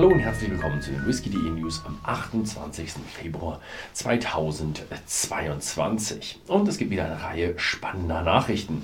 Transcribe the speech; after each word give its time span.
Hallo 0.00 0.14
und 0.14 0.20
herzlich 0.20 0.50
willkommen 0.50 0.80
zu 0.80 0.92
den 0.92 1.06
Whisky.de 1.06 1.50
News 1.50 1.82
am 1.86 1.98
28. 2.04 2.92
Februar 3.12 3.60
2022. 3.92 6.40
Und 6.46 6.66
es 6.68 6.78
gibt 6.78 6.90
wieder 6.90 7.04
eine 7.04 7.22
Reihe 7.22 7.52
spannender 7.58 8.22
Nachrichten. 8.22 8.82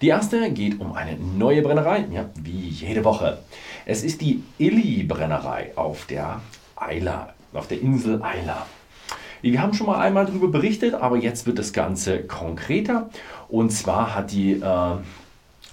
Die 0.00 0.06
erste 0.06 0.52
geht 0.52 0.78
um 0.78 0.92
eine 0.92 1.16
neue 1.16 1.60
Brennerei, 1.60 2.06
ja, 2.12 2.30
wie 2.40 2.68
jede 2.68 3.02
Woche. 3.02 3.42
Es 3.84 4.04
ist 4.04 4.20
die 4.20 4.44
Illy 4.58 5.02
Brennerei 5.02 5.72
auf 5.74 6.06
der 6.06 6.40
Eila, 6.76 7.34
auf 7.52 7.66
der 7.66 7.80
Insel 7.80 8.22
Eila. 8.22 8.64
Wir 9.42 9.60
haben 9.60 9.74
schon 9.74 9.88
mal 9.88 9.98
einmal 9.98 10.24
darüber 10.24 10.46
berichtet, 10.46 10.94
aber 10.94 11.16
jetzt 11.16 11.48
wird 11.48 11.58
das 11.58 11.72
Ganze 11.72 12.22
konkreter. 12.22 13.10
Und 13.48 13.70
zwar 13.70 14.14
hat 14.14 14.30
die, 14.30 14.52
äh, 14.52 14.96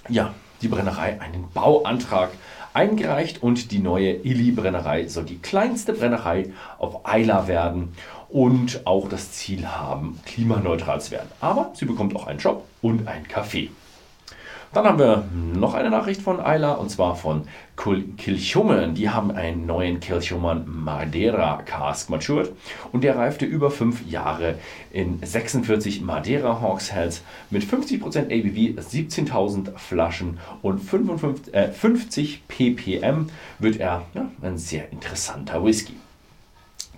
ja, 0.08 0.34
die 0.60 0.66
Brennerei 0.66 1.20
einen 1.20 1.48
Bauantrag 1.54 2.30
eingereicht 2.74 3.42
und 3.42 3.70
die 3.70 3.78
neue 3.78 4.12
Illy-Brennerei 4.12 5.08
soll 5.08 5.24
die 5.24 5.38
kleinste 5.38 5.92
Brennerei 5.92 6.50
auf 6.78 7.06
Eila 7.06 7.48
werden 7.48 7.94
und 8.28 8.86
auch 8.86 9.08
das 9.08 9.32
Ziel 9.32 9.66
haben, 9.66 10.18
klimaneutral 10.24 11.00
zu 11.00 11.10
werden. 11.10 11.28
Aber 11.40 11.72
sie 11.74 11.84
bekommt 11.84 12.16
auch 12.16 12.26
einen 12.26 12.38
Job 12.38 12.64
und 12.80 13.06
ein 13.06 13.26
Café. 13.26 13.68
Dann 14.72 14.86
haben 14.86 14.98
wir 14.98 15.24
noch 15.54 15.74
eine 15.74 15.90
Nachricht 15.90 16.22
von 16.22 16.40
Ayla 16.40 16.72
und 16.72 16.90
zwar 16.90 17.14
von 17.14 17.46
Kilchoman. 18.16 18.94
Die 18.94 19.10
haben 19.10 19.30
einen 19.30 19.66
neuen 19.66 20.00
Kilchoman 20.00 20.64
Madeira 20.66 21.60
Cask 21.66 22.08
matured 22.08 22.52
und 22.90 23.04
der 23.04 23.16
reifte 23.16 23.44
über 23.44 23.70
fünf 23.70 24.06
Jahre 24.06 24.54
in 24.90 25.18
46 25.22 26.00
Madeira 26.00 26.62
Hawksheads 26.62 27.22
mit 27.50 27.64
50% 27.64 28.26
ABV, 28.26 28.80
17.000 28.80 29.76
Flaschen 29.76 30.38
und 30.62 30.78
55, 30.78 31.52
äh, 31.52 31.70
50 31.70 32.48
ppm 32.48 33.26
wird 33.58 33.78
er 33.78 34.06
ja, 34.14 34.30
ein 34.40 34.56
sehr 34.56 34.90
interessanter 34.90 35.62
Whisky. 35.62 35.96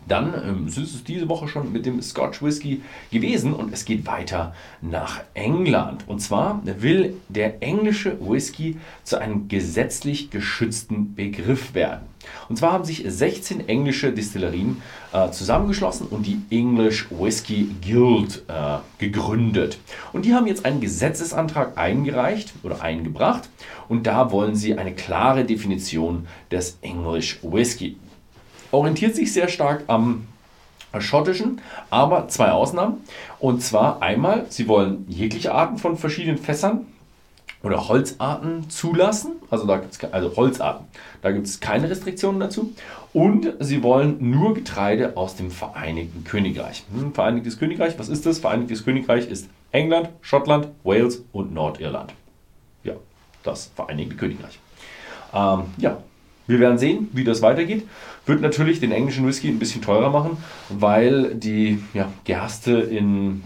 Dann 0.06 0.34
ähm, 0.34 0.66
ist 0.66 0.78
es 0.78 1.04
diese 1.04 1.28
Woche 1.28 1.48
schon 1.48 1.72
mit 1.72 1.86
dem 1.86 2.00
Scotch 2.02 2.42
Whisky 2.42 2.82
gewesen 3.10 3.52
und 3.52 3.72
es 3.72 3.84
geht 3.84 4.06
weiter 4.06 4.54
nach 4.80 5.22
England. 5.34 6.04
Und 6.06 6.20
zwar 6.20 6.60
will 6.64 7.16
der 7.28 7.62
englische 7.62 8.18
Whisky 8.20 8.76
zu 9.02 9.18
einem 9.18 9.48
gesetzlich 9.48 10.30
geschützten 10.30 11.14
Begriff 11.14 11.74
werden. 11.74 12.14
Und 12.48 12.56
zwar 12.56 12.72
haben 12.72 12.84
sich 12.84 13.04
16 13.06 13.68
englische 13.68 14.12
Distillerien 14.12 14.82
äh, 15.12 15.30
zusammengeschlossen 15.30 16.06
und 16.06 16.26
die 16.26 16.40
English 16.50 17.06
Whisky 17.10 17.68
Guild 17.84 18.42
äh, 18.48 18.78
gegründet. 18.98 19.78
Und 20.12 20.24
die 20.24 20.34
haben 20.34 20.46
jetzt 20.46 20.64
einen 20.64 20.80
Gesetzesantrag 20.80 21.76
eingereicht 21.76 22.52
oder 22.62 22.82
eingebracht 22.82 23.48
und 23.88 24.06
da 24.06 24.30
wollen 24.30 24.54
sie 24.54 24.76
eine 24.76 24.94
klare 24.94 25.44
Definition 25.44 26.26
des 26.50 26.78
English 26.82 27.38
Whisky 27.42 27.96
orientiert 28.74 29.14
sich 29.14 29.32
sehr 29.32 29.48
stark 29.48 29.84
am 29.86 30.26
schottischen, 30.98 31.60
aber 31.90 32.28
zwei 32.28 32.50
Ausnahmen. 32.50 32.98
Und 33.38 33.62
zwar 33.62 34.02
einmal, 34.02 34.46
sie 34.48 34.68
wollen 34.68 35.06
jegliche 35.08 35.52
Arten 35.52 35.78
von 35.78 35.96
verschiedenen 35.96 36.38
Fässern 36.38 36.86
oder 37.62 37.88
Holzarten 37.88 38.68
zulassen. 38.70 39.32
Also, 39.50 39.66
da 39.66 39.78
gibt's, 39.78 39.98
also 40.12 40.36
Holzarten. 40.36 40.86
Da 41.22 41.32
gibt 41.32 41.46
es 41.46 41.60
keine 41.60 41.88
Restriktionen 41.88 42.40
dazu. 42.40 42.74
Und 43.12 43.54
sie 43.60 43.82
wollen 43.82 44.16
nur 44.30 44.54
Getreide 44.54 45.16
aus 45.16 45.36
dem 45.36 45.50
Vereinigten 45.50 46.24
Königreich. 46.24 46.84
Hm, 46.92 47.14
Vereinigtes 47.14 47.58
Königreich, 47.58 47.98
was 47.98 48.08
ist 48.08 48.26
das? 48.26 48.38
Vereinigtes 48.38 48.84
Königreich 48.84 49.28
ist 49.28 49.48
England, 49.72 50.10
Schottland, 50.20 50.68
Wales 50.84 51.24
und 51.32 51.54
Nordirland. 51.54 52.12
Ja, 52.82 52.94
das 53.42 53.70
Vereinigte 53.74 54.16
Königreich. 54.16 54.58
Ähm, 55.32 55.62
ja, 55.78 55.98
wir 56.46 56.60
werden 56.60 56.78
sehen, 56.78 57.08
wie 57.12 57.24
das 57.24 57.42
weitergeht. 57.42 57.86
Wird 58.26 58.40
natürlich 58.40 58.80
den 58.80 58.92
englischen 58.92 59.26
Whisky 59.26 59.48
ein 59.48 59.58
bisschen 59.58 59.82
teurer 59.82 60.10
machen, 60.10 60.36
weil 60.68 61.34
die 61.34 61.82
ja, 61.94 62.10
Gerste 62.24 62.72
in, 62.72 63.42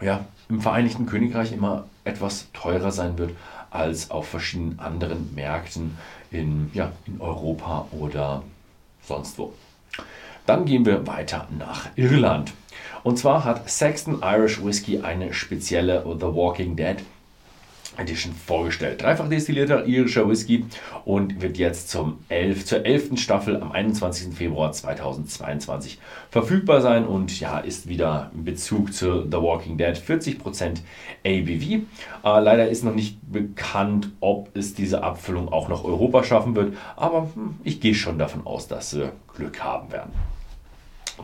ja, 0.00 0.24
im 0.48 0.60
Vereinigten 0.60 1.06
Königreich 1.06 1.52
immer 1.52 1.84
etwas 2.04 2.48
teurer 2.52 2.90
sein 2.90 3.18
wird 3.18 3.30
als 3.70 4.10
auf 4.10 4.28
verschiedenen 4.28 4.78
anderen 4.78 5.34
Märkten 5.34 5.96
in, 6.30 6.70
ja, 6.74 6.92
in 7.06 7.20
Europa 7.20 7.86
oder 7.92 8.42
sonst 9.02 9.38
wo. 9.38 9.54
Dann 10.44 10.64
gehen 10.64 10.84
wir 10.84 11.06
weiter 11.06 11.48
nach 11.56 11.88
Irland. 11.96 12.52
Und 13.02 13.18
zwar 13.18 13.44
hat 13.44 13.70
Saxton 13.70 14.20
Irish 14.22 14.62
Whisky 14.62 15.00
eine 15.00 15.32
spezielle 15.32 16.04
The 16.04 16.26
Walking 16.26 16.76
Dead 16.76 16.96
Edition 17.96 18.34
vorgestellt. 18.34 19.02
Dreifach 19.02 19.28
destillierter 19.28 19.86
irischer 19.86 20.28
Whisky 20.28 20.64
und 21.04 21.42
wird 21.42 21.58
jetzt 21.58 21.90
zum 21.90 22.18
11, 22.28 22.64
zur 22.64 22.86
11. 22.86 23.18
Staffel 23.20 23.60
am 23.60 23.72
21. 23.72 24.34
Februar 24.34 24.72
2022 24.72 25.98
verfügbar 26.30 26.80
sein 26.80 27.06
und 27.06 27.38
ja, 27.40 27.58
ist 27.58 27.88
wieder 27.88 28.30
in 28.34 28.44
Bezug 28.44 28.92
zu 28.92 29.22
The 29.22 29.36
Walking 29.36 29.76
Dead 29.76 29.96
40% 29.96 30.80
ABV. 31.24 31.62
Äh, 31.72 31.82
leider 32.22 32.68
ist 32.68 32.84
noch 32.84 32.94
nicht 32.94 33.18
bekannt, 33.30 34.10
ob 34.20 34.56
es 34.56 34.74
diese 34.74 35.02
Abfüllung 35.02 35.52
auch 35.52 35.68
noch 35.68 35.84
Europa 35.84 36.24
schaffen 36.24 36.54
wird, 36.54 36.76
aber 36.96 37.28
hm, 37.34 37.56
ich 37.64 37.80
gehe 37.80 37.94
schon 37.94 38.18
davon 38.18 38.46
aus, 38.46 38.68
dass 38.68 38.90
sie 38.90 39.10
Glück 39.34 39.62
haben 39.62 39.92
werden. 39.92 40.12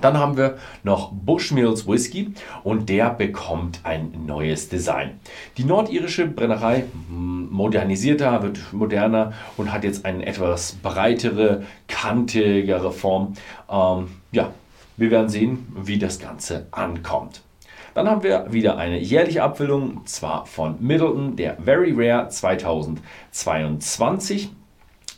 Dann 0.00 0.18
haben 0.18 0.36
wir 0.36 0.58
noch 0.82 1.12
Bushmills 1.12 1.86
Whisky 1.86 2.32
und 2.62 2.88
der 2.88 3.10
bekommt 3.10 3.80
ein 3.84 4.26
neues 4.26 4.68
Design. 4.68 5.20
Die 5.56 5.64
nordirische 5.64 6.26
Brennerei 6.26 6.84
hm, 7.08 7.48
modernisierter, 7.50 8.42
wird 8.42 8.72
moderner 8.72 9.32
und 9.56 9.72
hat 9.72 9.84
jetzt 9.84 10.04
eine 10.04 10.26
etwas 10.26 10.72
breitere, 10.82 11.62
kantigere 11.88 12.92
Form. 12.92 13.34
Ähm, 13.70 14.08
ja, 14.32 14.52
wir 14.96 15.10
werden 15.10 15.28
sehen, 15.28 15.66
wie 15.76 15.98
das 15.98 16.18
Ganze 16.18 16.66
ankommt. 16.70 17.42
Dann 17.94 18.08
haben 18.08 18.22
wir 18.22 18.52
wieder 18.52 18.76
eine 18.76 18.98
jährliche 18.98 19.42
Abfüllung, 19.42 20.06
zwar 20.06 20.46
von 20.46 20.76
Middleton, 20.78 21.36
der 21.36 21.56
Very 21.56 21.92
Rare 21.96 22.28
2022. 22.28 24.50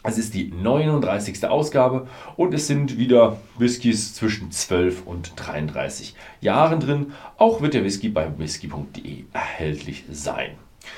Es 0.03 0.17
ist 0.17 0.33
die 0.33 0.51
39. 0.51 1.47
Ausgabe 1.47 2.07
und 2.37 2.55
es 2.55 2.67
sind 2.67 2.97
wieder 2.97 3.37
Whiskys 3.59 4.15
zwischen 4.15 4.51
12 4.51 5.07
und 5.07 5.33
33 5.37 6.15
Jahren 6.41 6.81
drin. 6.81 7.13
Auch 7.37 7.61
wird 7.61 7.75
der 7.75 7.85
Whisky 7.85 8.09
bei 8.09 8.39
whisky.de 8.39 9.25
erhältlich 9.33 10.05
sein. 10.11 10.53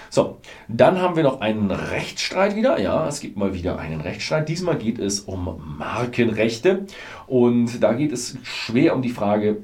So, 0.09 0.39
dann 0.69 1.01
haben 1.01 1.17
wir 1.17 1.25
noch 1.25 1.41
einen 1.41 1.73
Rechtsstreit 1.73 2.55
wieder. 2.55 2.79
Ja, 2.79 3.09
es 3.09 3.19
gibt 3.19 3.37
mal 3.37 3.55
wieder 3.55 3.81
einen 3.81 4.01
Rechtsstreit. 4.01 4.49
Diesmal 4.49 4.79
geht 4.79 5.01
es 5.01 5.21
um 5.21 5.77
Markenrechte 5.79 6.87
und 7.27 7.83
da 7.83 7.95
geht 7.95 8.13
es 8.13 8.39
schwer 8.45 8.95
um 8.95 9.03
die 9.03 9.11
Frage, 9.11 9.59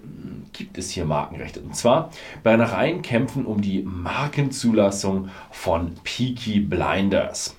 gibt 0.53 0.78
es 0.78 0.91
hier 0.91 1.05
Markenrechte? 1.05 1.60
Und 1.60 1.76
zwar, 1.76 2.10
Brennereien 2.43 3.03
kämpfen 3.03 3.47
um 3.47 3.60
die 3.60 3.82
Markenzulassung 3.82 5.28
von 5.53 5.94
Peaky 6.03 6.59
Blinders. 6.59 7.57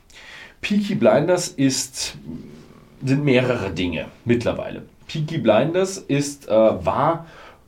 Peaky 0.62 0.96
Blinders 0.96 1.48
ist, 1.50 2.18
sind 3.04 3.24
mehrere 3.24 3.72
Dinge 3.72 4.06
mittlerweile. 4.26 4.84
Peaky 5.08 5.40
Blinders 5.40 5.98
ist, 5.98 6.48
äh, 6.48 6.52
war 6.52 7.26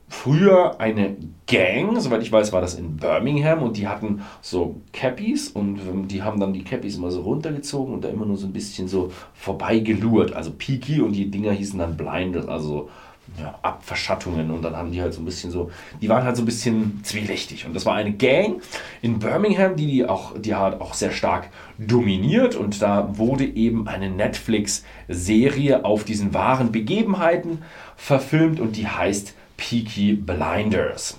früher 0.08 0.78
eine 0.78 1.16
Gang, 1.46 1.98
soweit 1.98 2.22
ich 2.22 2.30
weiß, 2.30 2.52
war 2.52 2.60
das 2.60 2.74
in 2.74 2.96
Birmingham 2.96 3.62
und 3.62 3.78
die 3.78 3.88
hatten 3.88 4.22
so 4.42 4.76
Cappies 4.92 5.48
und 5.48 5.80
ähm, 5.80 6.06
die 6.06 6.22
haben 6.22 6.38
dann 6.38 6.52
die 6.52 6.64
Cappies 6.64 6.96
immer 6.96 7.10
so 7.10 7.22
runtergezogen 7.22 7.94
und 7.94 8.04
da 8.04 8.10
immer 8.10 8.26
nur 8.26 8.36
so 8.36 8.46
ein 8.46 8.52
bisschen 8.52 8.88
so 8.88 9.10
vorbeigelurt. 9.34 10.34
Also 10.34 10.52
Peaky 10.52 11.00
und 11.00 11.12
die 11.12 11.30
Dinger 11.30 11.52
hießen 11.52 11.78
dann 11.78 11.96
Blinders, 11.96 12.46
also 12.46 12.90
ja, 13.38 13.58
Abverschattungen 13.62 14.50
und 14.50 14.62
dann 14.62 14.76
haben 14.76 14.92
die 14.92 15.00
halt 15.00 15.14
so 15.14 15.20
ein 15.20 15.24
bisschen 15.24 15.50
so, 15.50 15.70
die 16.00 16.08
waren 16.08 16.24
halt 16.24 16.36
so 16.36 16.42
ein 16.42 16.46
bisschen 16.46 17.00
zwielichtig 17.02 17.66
und 17.66 17.74
das 17.74 17.86
war 17.86 17.94
eine 17.94 18.12
Gang 18.12 18.62
in 19.00 19.18
Birmingham, 19.18 19.76
die 19.76 19.86
die 19.86 20.06
auch, 20.06 20.38
die 20.38 20.54
hat 20.54 20.80
auch 20.80 20.94
sehr 20.94 21.12
stark 21.12 21.48
dominiert 21.78 22.54
und 22.54 22.82
da 22.82 23.16
wurde 23.16 23.44
eben 23.44 23.88
eine 23.88 24.10
Netflix-Serie 24.10 25.84
auf 25.84 26.04
diesen 26.04 26.34
wahren 26.34 26.72
Begebenheiten 26.72 27.62
verfilmt 27.96 28.60
und 28.60 28.76
die 28.76 28.88
heißt 28.88 29.34
Peaky 29.56 30.14
Blinders. 30.14 31.16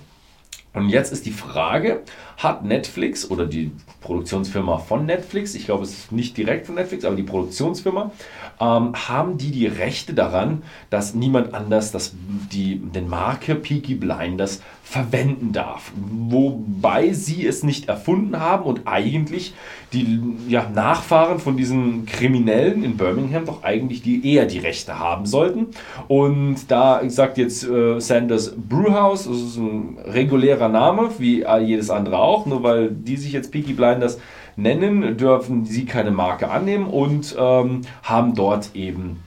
Und 0.74 0.88
jetzt 0.88 1.12
ist 1.12 1.24
die 1.24 1.30
Frage, 1.30 2.02
hat 2.36 2.64
Netflix 2.64 3.30
oder 3.30 3.46
die 3.46 3.70
Produktionsfirma 4.00 4.78
von 4.78 5.06
Netflix, 5.06 5.54
ich 5.54 5.66
glaube 5.66 5.84
es 5.84 5.92
ist 5.92 6.12
nicht 6.12 6.36
direkt 6.36 6.66
von 6.66 6.74
Netflix, 6.74 7.04
aber 7.04 7.14
die 7.14 7.22
Produktionsfirma, 7.22 8.10
ähm, 8.60 8.92
haben 9.08 9.38
die 9.38 9.52
die 9.52 9.66
Rechte 9.66 10.14
daran, 10.14 10.62
dass 10.90 11.14
niemand 11.14 11.54
anders 11.54 11.92
das, 11.92 12.12
die, 12.52 12.76
den 12.76 13.08
Marke 13.08 13.54
Peaky 13.54 13.94
Blinders 13.94 14.60
verwenden 14.82 15.52
darf. 15.52 15.92
Wobei 15.96 17.14
sie 17.14 17.46
es 17.46 17.62
nicht 17.62 17.88
erfunden 17.88 18.38
haben 18.38 18.64
und 18.64 18.82
eigentlich 18.84 19.54
die 19.92 20.20
ja, 20.46 20.68
Nachfahren 20.68 21.38
von 21.38 21.56
diesen 21.56 22.04
Kriminellen 22.04 22.84
in 22.84 22.96
Birmingham 22.96 23.46
doch 23.46 23.62
eigentlich 23.62 24.02
die, 24.02 24.34
eher 24.34 24.44
die 24.44 24.58
Rechte 24.58 24.98
haben 24.98 25.24
sollten. 25.24 25.68
Und 26.06 26.70
da 26.70 27.00
sagt 27.08 27.38
jetzt 27.38 27.64
äh, 27.64 27.98
Sanders 27.98 28.54
Brewhouse, 28.56 29.24
das 29.24 29.36
ist 29.36 29.56
ein 29.56 29.98
regulärer 30.04 30.63
Name, 30.68 31.10
wie 31.18 31.44
jedes 31.62 31.90
andere 31.90 32.18
auch, 32.18 32.46
nur 32.46 32.62
weil 32.62 32.90
die 32.90 33.16
sich 33.16 33.32
jetzt 33.32 33.52
Peaky 33.52 33.72
Blinders 33.72 34.18
nennen, 34.56 35.16
dürfen 35.16 35.64
sie 35.64 35.84
keine 35.84 36.10
Marke 36.10 36.50
annehmen 36.50 36.86
und 36.86 37.34
ähm, 37.38 37.82
haben 38.02 38.34
dort 38.34 38.74
eben 38.74 39.24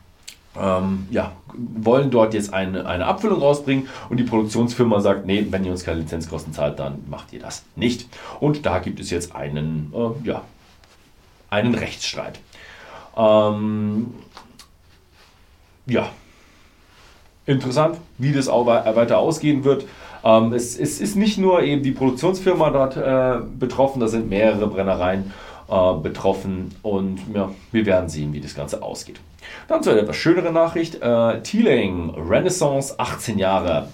ähm, 0.60 1.07
ja, 1.12 1.34
wollen 1.54 2.10
dort 2.10 2.34
jetzt 2.34 2.54
eine, 2.54 2.86
eine 2.86 3.06
Abfüllung 3.06 3.39
rausbringen 3.39 3.88
und 4.10 4.18
die 4.18 4.24
Produktionsfirma 4.24 5.00
sagt, 5.01 5.25
nee, 5.25 5.45
wenn 5.50 5.63
ihr 5.63 5.72
uns 5.72 5.84
keine 5.84 6.00
Lizenzkosten 6.00 6.54
zahlt, 6.54 6.80
dann 6.80 7.04
macht 7.10 7.34
ihr 7.34 7.40
das 7.40 7.63
nicht. 7.75 8.07
Und 8.40 8.66
da 8.66 8.80
gibt 8.80 9.00
es 9.00 9.10
jetzt 9.10 9.36
einen, 9.36 9.94
äh, 9.95 10.28
ja, 10.28 10.42
einen 11.50 11.75
Rechtsstreit. 11.75 12.40
Ähm, 13.16 14.13
ja, 15.86 16.10
interessant, 17.45 17.98
wie 18.18 18.33
das 18.33 18.48
auch 18.48 18.66
weiter 18.66 19.19
ausgehen 19.19 19.63
wird. 19.63 19.86
Ähm, 20.24 20.54
es, 20.54 20.78
es, 20.78 21.00
ist 21.00 21.16
nicht 21.16 21.38
nur 21.38 21.62
eben 21.62 21.84
die 21.84 21.92
Produktionsfirma 21.92 22.69
dort 22.69 22.98
äh, 22.98 23.44
betroffen, 23.58 24.00
da 24.00 24.08
sind 24.08 24.30
mehrere 24.30 24.68
Brennereien 24.68 25.31
äh, 25.69 25.94
betroffen 25.94 26.74
und 26.81 27.19
ja, 27.34 27.52
wir 27.72 27.86
werden 27.86 28.10
sehen, 28.10 28.34
wie 28.34 28.42
das 28.42 28.56
Ganze 28.56 28.81
ausgeht. 28.81 29.19
Dann 29.68 29.84
zu 29.84 29.92
einer 29.92 30.02
etwas 30.02 30.18
schöneren 30.18 30.54
Nachricht. 30.54 31.02
Äh, 31.02 31.42
Teeling 31.42 32.14
Renaissance 32.30 32.96
18 32.98 33.38
Jahre. 33.38 33.90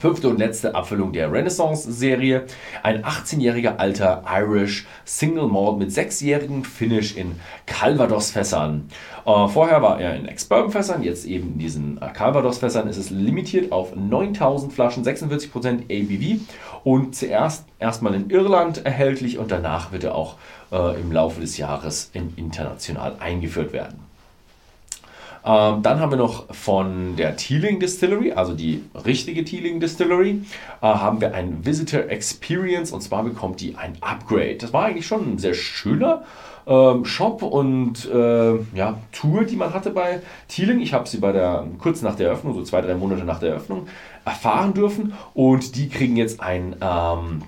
Fünfte 0.00 0.28
und 0.28 0.38
letzte 0.38 0.76
Abfüllung 0.76 1.12
der 1.12 1.32
Renaissance-Serie. 1.32 2.44
Ein 2.84 3.02
18-jähriger 3.02 3.78
alter 3.78 4.22
Irish 4.32 4.86
Single 5.04 5.48
Malt 5.48 5.78
mit 5.78 5.92
sechsjährigem 5.92 6.62
Finish 6.62 7.16
in 7.16 7.40
Calvados-Fässern. 7.66 8.88
Äh, 9.26 9.48
vorher 9.48 9.82
war 9.82 10.00
er 10.00 10.14
in 10.14 10.28
Ex-Bourbon-Fässern, 10.28 11.02
jetzt 11.02 11.24
eben 11.24 11.54
in 11.54 11.58
diesen 11.58 12.00
äh, 12.00 12.10
Calvados-Fässern 12.12 12.86
ist 12.86 12.96
es 12.96 13.10
limitiert 13.10 13.72
auf 13.72 13.96
9000 13.96 14.72
Flaschen, 14.72 15.04
46% 15.04 15.86
ABV 15.90 16.42
und 16.84 17.16
zuerst 17.16 17.64
erstmal 17.80 18.14
in 18.14 18.30
Irland 18.30 18.86
erhältlich 18.86 19.36
und 19.38 19.50
danach 19.50 19.90
wird 19.90 20.04
er 20.04 20.14
auch 20.14 20.36
äh, 20.70 21.00
im 21.00 21.10
Laufe 21.10 21.40
des 21.40 21.58
Jahres 21.58 22.10
in 22.12 22.34
international 22.36 23.16
eingeführt 23.18 23.72
werden. 23.72 24.07
Ähm, 25.48 25.82
dann 25.82 25.98
haben 25.98 26.10
wir 26.12 26.18
noch 26.18 26.54
von 26.54 27.16
der 27.16 27.36
Teeling 27.36 27.80
Distillery, 27.80 28.32
also 28.32 28.54
die 28.54 28.84
richtige 29.06 29.44
Teeling 29.44 29.80
Distillery, 29.80 30.42
äh, 30.82 30.86
haben 30.86 31.22
wir 31.22 31.34
ein 31.34 31.64
Visitor 31.64 32.00
Experience 32.10 32.92
und 32.92 33.00
zwar 33.00 33.22
bekommt 33.24 33.60
die 33.62 33.74
ein 33.74 33.96
Upgrade. 34.02 34.56
Das 34.56 34.74
war 34.74 34.84
eigentlich 34.84 35.06
schon 35.06 35.32
ein 35.32 35.38
sehr 35.38 35.54
schöner 35.54 36.24
ähm, 36.66 37.06
Shop 37.06 37.42
und 37.42 38.04
äh, 38.12 38.56
ja, 38.74 38.98
Tour, 39.10 39.44
die 39.44 39.56
man 39.56 39.72
hatte 39.72 39.90
bei 39.90 40.20
Teeling. 40.48 40.80
Ich 40.80 40.92
habe 40.92 41.08
sie 41.08 41.16
bei 41.16 41.32
der 41.32 41.66
kurz 41.78 42.02
nach 42.02 42.14
der 42.14 42.28
Eröffnung, 42.28 42.52
so 42.52 42.62
zwei, 42.62 42.82
drei 42.82 42.94
Monate 42.94 43.24
nach 43.24 43.40
der 43.40 43.50
Eröffnung, 43.50 43.86
erfahren 44.26 44.74
dürfen 44.74 45.14
und 45.32 45.76
die 45.76 45.88
kriegen 45.88 46.16
jetzt 46.16 46.42
ein 46.42 46.76
ähm, 46.82 47.42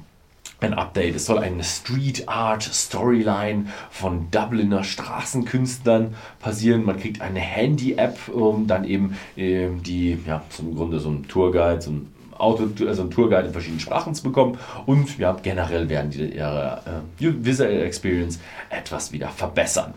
ein 0.63 0.75
Update. 0.75 1.17
Es 1.17 1.27
soll 1.27 1.39
eine 1.39 1.65
Street 1.65 2.29
Art 2.29 2.63
Storyline 2.63 3.67
von 3.91 4.31
Dubliner 4.31 4.85
Straßenkünstlern 4.85 6.15
passieren. 6.41 6.85
Man 6.85 6.99
kriegt 6.99 7.21
eine 7.21 7.41
Handy-App, 7.41 8.29
um 8.29 8.67
dann 8.67 8.85
eben 8.85 9.17
äh, 9.37 9.69
die, 9.85 10.19
ja, 10.27 10.43
so 10.51 10.65
Grunde 10.65 11.01
so 11.01 11.11
ein 11.11 11.27
Tourguide, 11.29 11.81
so 11.81 11.91
ein 11.91 12.13
Auto, 12.39 12.69
also 12.87 13.03
ein 13.03 13.11
Tourguide 13.11 13.49
in 13.49 13.53
verschiedenen 13.53 13.81
Sprachen 13.81 14.15
zu 14.15 14.23
bekommen. 14.23 14.59
Und 14.87 15.19
ja, 15.19 15.37
generell 15.43 15.89
werden 15.89 16.11
die 16.11 16.35
ihre 16.35 17.03
äh, 17.21 17.45
Visual 17.45 17.83
Experience 17.83 18.39
etwas 18.71 19.13
wieder 19.13 19.29
verbessern. 19.29 19.95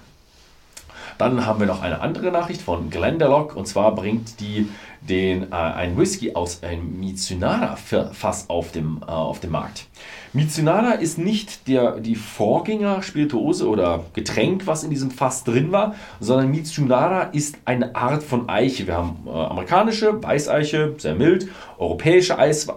Dann 1.24 1.46
haben 1.46 1.62
wir 1.62 1.68
noch 1.68 1.82
eine 1.82 2.02
andere 2.02 2.32
Nachricht 2.32 2.62
von 2.62 2.90
Glendalough 2.90 3.56
und 3.56 3.66
zwar 3.66 3.96
bringt 3.96 4.42
die 4.42 4.68
den, 5.08 5.54
äh, 5.54 5.56
ein 5.56 5.98
Whisky 5.98 6.36
aus 6.36 6.64
einem 6.64 7.00
Mitsunara-Fass 7.00 8.50
auf 8.50 8.74
dem, 8.74 9.00
äh, 9.08 9.10
auf 9.10 9.40
dem 9.40 9.52
Markt. 9.52 9.88
Mitsunara 10.34 10.92
ist 10.92 11.18
nicht 11.18 11.70
der, 11.70 12.02
die 12.02 12.16
Vorgänger-Spirituose 12.16 13.70
oder 13.70 14.04
Getränk, 14.12 14.68
was 14.68 14.84
in 14.84 14.90
diesem 14.90 15.12
Fass 15.12 15.46
drin 15.46 15.72
war, 15.72 15.96
sondern 16.20 16.52
Mitsunara 16.52 17.22
ist 17.32 17.56
eine 17.64 17.96
Art 17.96 18.22
von 18.22 18.50
Eiche. 18.50 18.86
Wir 18.86 18.98
haben 18.98 19.20
äh, 19.26 19.30
amerikanische 19.30 20.22
Weißeiche, 20.22 20.96
sehr 20.98 21.16
mild, 21.16 21.48
europäische 21.78 22.38
Eis, 22.38 22.68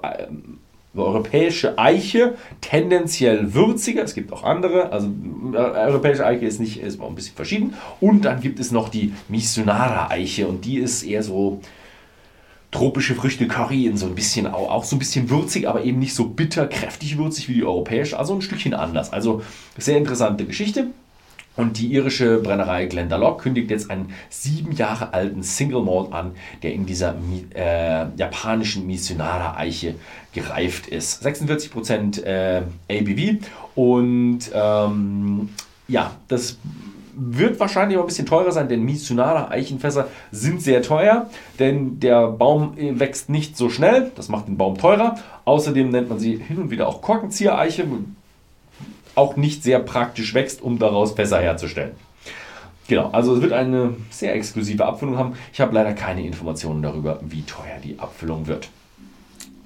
europäische 0.98 1.78
Eiche, 1.78 2.34
tendenziell 2.60 3.54
würziger. 3.54 4.02
Es 4.02 4.14
gibt 4.14 4.32
auch 4.32 4.44
andere. 4.44 4.92
Also 4.92 5.08
äh, 5.52 5.56
europäische 5.56 6.26
Eiche 6.26 6.46
ist 6.46 6.60
nicht 6.60 6.80
ist 6.80 7.00
ein 7.00 7.14
bisschen 7.14 7.36
verschieden. 7.36 7.74
Und 8.00 8.24
dann 8.24 8.40
gibt 8.40 8.60
es 8.60 8.70
noch 8.70 8.88
die 8.88 9.12
Misunara 9.28 10.10
Eiche 10.10 10.46
und 10.46 10.64
die 10.64 10.78
ist 10.78 11.02
eher 11.02 11.22
so 11.22 11.60
tropische 12.70 13.14
Früchte 13.14 13.46
Curry 13.46 13.86
in 13.86 13.96
so 13.96 14.06
ein 14.06 14.14
bisschen 14.14 14.46
auch, 14.46 14.70
auch 14.70 14.84
so 14.84 14.96
ein 14.96 14.98
bisschen 14.98 15.30
würzig, 15.30 15.68
aber 15.68 15.84
eben 15.84 15.98
nicht 15.98 16.14
so 16.14 16.26
bitter, 16.26 16.66
kräftig 16.66 17.16
würzig 17.16 17.48
wie 17.48 17.54
die 17.54 17.64
europäische, 17.64 18.18
also 18.18 18.34
ein 18.34 18.42
Stückchen 18.42 18.74
anders. 18.74 19.12
Also 19.12 19.42
sehr 19.78 19.96
interessante 19.96 20.44
Geschichte. 20.44 20.88
Und 21.56 21.78
die 21.78 21.92
irische 21.92 22.38
Brennerei 22.38 22.86
Glendalough 22.86 23.38
kündigt 23.38 23.70
jetzt 23.70 23.90
einen 23.90 24.12
sieben 24.28 24.72
Jahre 24.72 25.12
alten 25.14 25.42
Single 25.42 25.82
Malt 25.82 26.12
an, 26.12 26.32
der 26.62 26.74
in 26.74 26.86
dieser 26.86 27.14
äh, 27.54 28.06
japanischen 28.16 28.86
Missionara 28.86 29.56
Eiche 29.56 29.94
gereift 30.32 30.86
ist. 30.86 31.24
46% 31.24 32.22
äh, 32.22 32.62
ABV 32.90 33.46
und 33.74 34.40
ähm, 34.52 35.48
ja, 35.88 36.12
das 36.28 36.58
wird 37.16 37.58
wahrscheinlich 37.58 37.96
auch 37.96 38.02
ein 38.02 38.08
bisschen 38.08 38.26
teurer 38.26 38.52
sein, 38.52 38.68
denn 38.68 38.82
Mitsunara 38.82 39.50
Eichenfässer 39.50 40.08
sind 40.30 40.60
sehr 40.60 40.82
teuer, 40.82 41.30
denn 41.58 41.98
der 41.98 42.28
Baum 42.28 42.74
wächst 42.76 43.30
nicht 43.30 43.56
so 43.56 43.70
schnell, 43.70 44.12
das 44.14 44.28
macht 44.28 44.48
den 44.48 44.58
Baum 44.58 44.76
teurer. 44.76 45.16
Außerdem 45.46 45.88
nennt 45.88 46.10
man 46.10 46.18
sie 46.18 46.36
hin 46.36 46.58
und 46.58 46.70
wieder 46.70 46.86
auch 46.86 47.00
Korkenziehereiche, 47.00 47.86
auch 49.16 49.36
nicht 49.36 49.62
sehr 49.62 49.80
praktisch 49.80 50.34
wächst, 50.34 50.62
um 50.62 50.78
daraus 50.78 51.12
Fässer 51.12 51.40
herzustellen. 51.40 51.92
Genau, 52.88 53.10
also 53.10 53.34
es 53.34 53.42
wird 53.42 53.52
eine 53.52 53.94
sehr 54.10 54.34
exklusive 54.34 54.84
Abfüllung 54.84 55.18
haben. 55.18 55.34
Ich 55.52 55.60
habe 55.60 55.74
leider 55.74 55.92
keine 55.92 56.24
Informationen 56.24 56.82
darüber, 56.82 57.18
wie 57.22 57.42
teuer 57.42 57.78
die 57.82 57.98
Abfüllung 57.98 58.46
wird. 58.46 58.68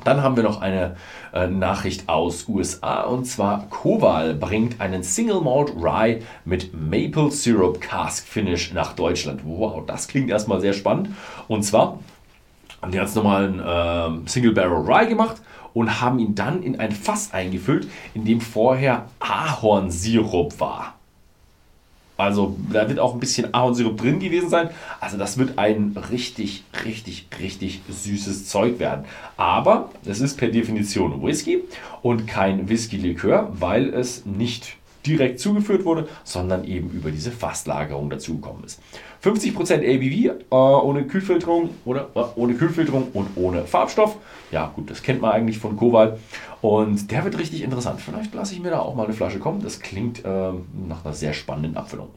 Dann 0.05 0.23
haben 0.23 0.37
wir 0.37 0.43
noch 0.43 0.62
eine 0.62 0.97
äh, 1.35 1.47
Nachricht 1.47 2.08
aus 2.08 2.49
USA 2.49 3.02
und 3.02 3.26
zwar 3.26 3.67
Koval 3.69 4.32
bringt 4.32 4.81
einen 4.81 5.02
Single 5.02 5.43
Malt 5.43 5.75
Rye 5.76 6.23
mit 6.46 6.73
Maple 6.73 7.31
Syrup 7.31 7.82
Cask 7.82 8.26
Finish 8.26 8.73
nach 8.73 8.94
Deutschland. 8.94 9.43
Wow, 9.44 9.85
das 9.87 10.08
klingt 10.08 10.31
erstmal 10.31 10.62
sehr 10.62 10.73
spannend. 10.73 11.11
Und 11.49 11.64
zwar 11.64 11.99
haben 12.81 12.93
die 12.93 12.99
ganz 12.99 13.14
normalen 13.14 13.61
äh, 13.61 14.29
Single 14.29 14.53
Barrel 14.53 14.91
Rye 14.91 15.06
gemacht 15.06 15.37
und 15.75 16.00
haben 16.00 16.19
ihn 16.19 16.34
dann 16.34 16.62
in 16.62 16.78
ein 16.78 16.93
Fass 16.93 17.32
eingefüllt, 17.32 17.88
in 18.14 18.25
dem 18.25 18.40
vorher 18.40 19.06
Ahornsirup 19.19 20.58
war. 20.61 20.94
Also 22.20 22.56
da 22.70 22.87
wird 22.88 22.99
auch 22.99 23.14
ein 23.14 23.20
bisschen 23.20 23.55
Ahornsirup 23.55 23.96
drin 23.96 24.19
gewesen 24.19 24.50
sein. 24.50 24.69
Also 25.00 25.17
das 25.17 25.39
wird 25.39 25.58
ein 25.58 25.96
richtig, 26.10 26.65
richtig, 26.84 27.29
richtig 27.41 27.81
süßes 27.89 28.46
Zeug 28.46 28.79
werden. 28.79 29.06
Aber 29.39 29.91
es 30.05 30.20
ist 30.20 30.36
per 30.36 30.48
Definition 30.48 31.22
Whisky 31.22 31.62
und 32.03 32.27
kein 32.27 32.69
Whisky-Likör, 32.69 33.53
weil 33.58 33.89
es 33.94 34.27
nicht 34.27 34.77
direkt 35.06 35.40
zugeführt 35.40 35.84
wurde, 35.84 36.08
sondern 36.24 36.64
eben 36.64 36.90
über 36.90 37.10
diese 37.10 37.30
Fasslagerung 37.30 38.10
dazugekommen 38.10 38.64
ist. 38.64 38.80
50% 39.22 39.74
ABV 39.74 40.44
äh, 40.50 40.54
ohne 40.54 41.06
Kühlfilterung 41.06 41.70
oder 41.84 42.08
äh, 42.14 42.20
ohne 42.36 42.54
Kühlfilterung 42.54 43.08
und 43.12 43.28
ohne 43.36 43.64
Farbstoff. 43.64 44.16
Ja, 44.50 44.72
gut, 44.74 44.90
das 44.90 45.02
kennt 45.02 45.20
man 45.20 45.32
eigentlich 45.32 45.58
von 45.58 45.76
Koval. 45.76 46.19
Und 46.62 47.10
der 47.10 47.24
wird 47.24 47.38
richtig 47.38 47.62
interessant. 47.62 48.00
Vielleicht 48.00 48.34
lasse 48.34 48.54
ich 48.54 48.60
mir 48.60 48.70
da 48.70 48.80
auch 48.80 48.94
mal 48.94 49.04
eine 49.04 49.14
Flasche 49.14 49.38
kommen. 49.38 49.62
Das 49.62 49.80
klingt 49.80 50.24
äh, 50.24 50.52
nach 50.88 51.04
einer 51.04 51.14
sehr 51.14 51.32
spannenden 51.32 51.76
Abfüllung. 51.76 52.08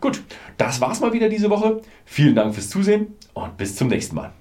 Gut, 0.00 0.22
das 0.56 0.80
war's 0.80 1.00
mal 1.00 1.12
wieder 1.12 1.28
diese 1.28 1.50
Woche. 1.50 1.80
Vielen 2.04 2.34
Dank 2.34 2.54
fürs 2.54 2.68
Zusehen 2.68 3.14
und 3.34 3.56
bis 3.56 3.76
zum 3.76 3.88
nächsten 3.88 4.14
Mal. 4.16 4.32